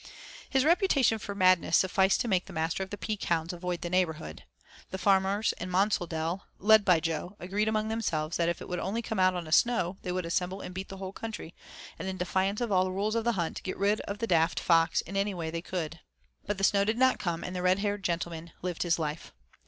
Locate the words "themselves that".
7.89-8.49